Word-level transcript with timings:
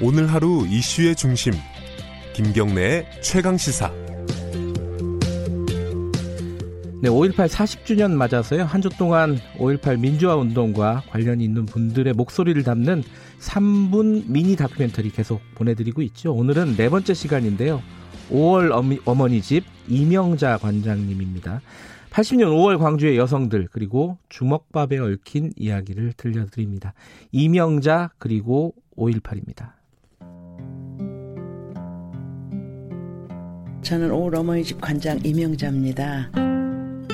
오늘 0.00 0.28
하루 0.32 0.64
이슈의 0.68 1.16
중심 1.16 1.52
김경래의 2.34 3.06
최강 3.20 3.56
시사. 3.56 3.90
네, 7.00 7.08
5.18 7.08 7.48
40주년 7.48 8.12
맞아서요. 8.12 8.64
한 8.64 8.80
주 8.80 8.88
동안 8.90 9.38
5.18 9.56 9.98
민주화 9.98 10.36
운동과 10.36 11.02
관련이 11.10 11.44
있는 11.44 11.66
분들의 11.66 12.12
목소리를 12.12 12.62
담는 12.62 13.02
3분 13.40 14.24
미니 14.28 14.54
다큐멘터리 14.56 15.10
계속 15.10 15.40
보내드리고 15.56 16.02
있죠. 16.02 16.32
오늘은 16.32 16.76
네 16.76 16.88
번째 16.88 17.14
시간인데요. 17.14 17.82
5월 18.30 18.70
어미, 18.72 19.00
어머니 19.04 19.40
집 19.42 19.64
이명자 19.88 20.58
관장님입니다. 20.58 21.60
80년 22.10 22.50
5월 22.52 22.78
광주의 22.78 23.16
여성들 23.16 23.68
그리고 23.72 24.18
주먹밥에 24.28 24.98
얽힌 24.98 25.52
이야기를 25.56 26.14
들려드립니다. 26.16 26.94
이명자 27.32 28.10
그리고 28.18 28.74
5.18입니다. 28.96 29.77
저는 33.88 34.10
5월 34.10 34.36
어머니 34.36 34.62
집 34.62 34.82
관장 34.82 35.18
이명자입니다. 35.24 36.30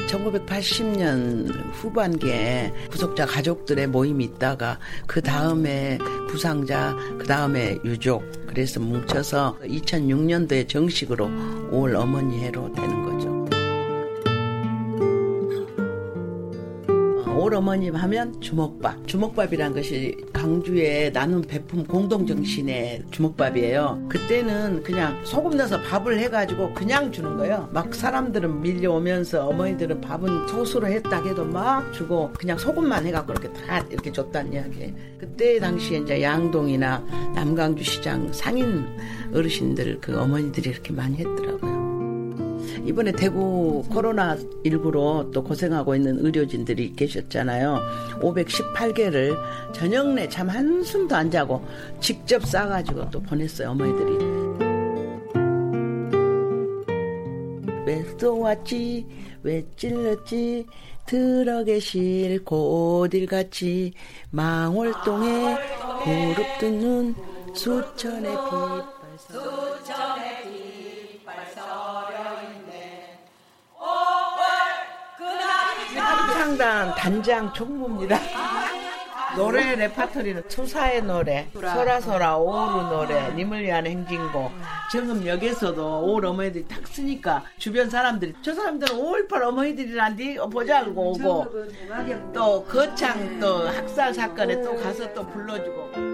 1980년 0.08 1.48
후반기에 1.72 2.72
구속자 2.90 3.26
가족들의 3.26 3.86
모임이 3.86 4.24
있다가 4.24 4.80
그 5.06 5.22
다음에 5.22 5.98
부상자, 6.28 6.96
그 7.16 7.26
다음에 7.28 7.78
유족, 7.84 8.24
그래서 8.48 8.80
뭉쳐서 8.80 9.58
2006년도에 9.62 10.68
정식으로 10.68 11.28
5월 11.70 11.94
어머니 11.94 12.40
해로 12.40 12.72
되는 12.72 13.02
거죠. 13.04 13.33
올어머님 17.36 17.94
하면 17.94 18.40
주먹밥. 18.40 19.06
주먹밥이란 19.06 19.74
것이 19.74 20.16
강주의 20.32 21.12
나눔 21.12 21.42
배품 21.42 21.84
공동정신의 21.84 23.04
주먹밥이에요. 23.10 24.06
그때는 24.08 24.82
그냥 24.82 25.20
소금 25.24 25.56
넣어서 25.56 25.80
밥을 25.82 26.18
해가지고 26.20 26.74
그냥 26.74 27.10
주는 27.10 27.36
거예요. 27.36 27.68
막 27.72 27.94
사람들은 27.94 28.60
밀려오면서 28.60 29.46
어머니들은 29.48 30.00
밥은 30.00 30.48
소수로 30.48 30.86
했다 30.86 31.22
해도 31.24 31.44
막 31.44 31.92
주고 31.92 32.32
그냥 32.38 32.56
소금만 32.56 33.06
해갖고 33.06 33.32
이렇게 33.32 33.52
다 33.52 33.84
이렇게 33.90 34.12
줬다는 34.12 34.52
이야기. 34.52 34.94
그때 35.18 35.58
당시에 35.58 35.98
이제 35.98 36.22
양동이나 36.22 37.04
남강주 37.34 37.82
시장 37.82 38.32
상인 38.32 38.86
어르신들 39.34 39.98
그 40.00 40.18
어머니들이 40.18 40.70
이렇게 40.70 40.92
많이 40.92 41.16
했더라고요. 41.16 41.63
이번에 42.84 43.12
대구 43.12 43.82
코로나 43.90 44.36
19로 44.64 45.32
또 45.32 45.42
고생하고 45.42 45.94
있는 45.94 46.24
의료진들이 46.24 46.92
계셨잖아요. 46.94 47.80
518개를 48.20 49.36
저녁 49.72 50.12
내잠 50.12 50.48
한숨도 50.48 51.16
안 51.16 51.30
자고 51.30 51.64
직접 52.00 52.44
싸가지고 52.44 53.10
또 53.10 53.20
보냈어요, 53.22 53.70
어머니들이. 53.70 54.44
왜또 57.86 58.40
왔지? 58.40 59.06
왜 59.42 59.64
찔렀지? 59.76 60.66
들어 61.06 61.64
계실 61.64 62.42
고딜같이 62.44 63.92
망월동에 64.30 65.56
무릎 66.06 66.58
뜯는 66.58 67.14
수천의 67.54 68.30
빛발성 68.30 69.74
합창단 76.44 76.94
단장 76.94 77.52
총무입니다. 77.54 78.18
노래 79.34 79.74
레파토리는 79.74 80.46
투사의 80.46 81.02
노래, 81.02 81.48
소라소라 81.54 82.36
오루 82.36 82.82
노래, 82.82 83.32
님을 83.32 83.62
위한 83.62 83.86
행진곡. 83.86 84.52
지금 84.90 85.26
여기서도 85.26 86.04
올 86.04 86.24
어머니들이 86.24 86.68
탁 86.68 86.86
쓰니까 86.86 87.44
주변 87.56 87.88
사람들이 87.88 88.34
저 88.42 88.54
사람들은 88.54 88.96
5.18 88.96 89.42
어머니들이란디 89.42 90.38
보자고 90.52 91.12
오고 91.12 91.46
또 92.32 92.64
거창 92.64 93.40
또 93.40 93.66
학살 93.66 94.12
사건에 94.14 94.60
또 94.60 94.76
가서 94.76 95.12
또 95.14 95.26
불러주고. 95.26 96.13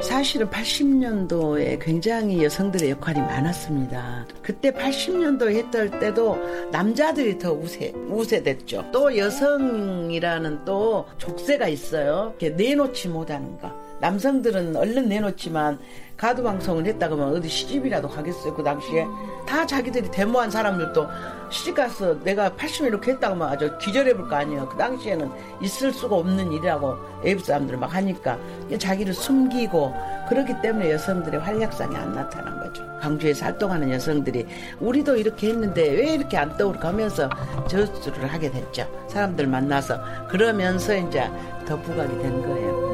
사실은 0.00 0.48
80년도에 0.50 1.78
굉장히 1.80 2.44
여성들의 2.44 2.90
역할이 2.90 3.18
많았습니다. 3.20 4.26
그때 4.42 4.70
80년도 4.70 5.50
했을 5.50 5.98
때도 5.98 6.38
남자들이 6.70 7.38
더 7.38 7.52
우세, 7.52 7.92
우세됐죠. 8.08 8.90
또 8.92 9.16
여성이라는 9.16 10.64
또 10.64 11.06
족쇄가 11.18 11.68
있어요. 11.68 12.34
내놓지 12.40 13.08
못하는 13.08 13.58
거. 13.58 13.85
남성들은 14.06 14.76
얼른 14.76 15.08
내놓지만 15.08 15.80
가두 16.16 16.42
방송을 16.44 16.86
했다 16.86 17.08
그러면 17.08 17.34
어디 17.36 17.48
시집이라도 17.48 18.08
가겠어요. 18.08 18.54
그 18.54 18.62
당시에 18.62 19.04
다 19.46 19.66
자기들이 19.66 20.10
데모한 20.12 20.50
사람들도 20.50 21.06
시집 21.50 21.74
가서 21.74 22.22
내가 22.22 22.50
80년 22.50 22.86
이렇게 22.86 23.12
했다고 23.12 23.34
하면 23.34 23.48
아주 23.48 23.76
기절해볼 23.78 24.28
거 24.28 24.36
아니에요. 24.36 24.68
그 24.68 24.78
당시에는 24.78 25.28
있을 25.60 25.92
수가 25.92 26.16
없는 26.16 26.52
일이라고 26.52 26.96
애국 27.24 27.44
사람들 27.44 27.76
막 27.76 27.92
하니까 27.94 28.38
자기를 28.78 29.12
숨기고 29.12 29.92
그렇기 30.28 30.54
때문에 30.62 30.92
여성들의 30.92 31.40
활약상이 31.40 31.96
안 31.96 32.14
나타난 32.14 32.60
거죠. 32.60 32.84
광주에 33.00 33.34
살동하는 33.34 33.90
여성들이 33.90 34.46
우리도 34.80 35.16
이렇게 35.16 35.48
했는데 35.48 35.82
왜 35.82 36.14
이렇게 36.14 36.36
안 36.36 36.56
떠오르고 36.56 36.86
하면서 36.86 37.28
저수를 37.68 38.32
하게 38.32 38.50
됐죠. 38.52 38.88
사람들 39.08 39.48
만나서 39.48 40.00
그러면서 40.28 40.96
이제 40.96 41.28
더 41.66 41.76
부각이 41.82 42.16
된 42.18 42.42
거예요 42.42 42.85